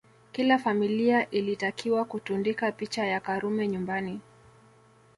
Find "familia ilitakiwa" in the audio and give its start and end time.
0.59-2.05